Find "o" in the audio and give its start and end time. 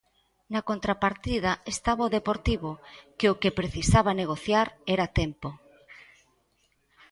2.07-2.13, 3.33-3.39